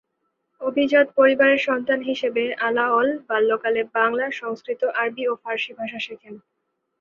[0.61, 6.35] অভিজাত পরিবারের সন্তান হিসেবে আলাওল বাল্যকালে বাংলা, সংস্কৃত, আরবি ও ফারসি ভাষা শেখেন।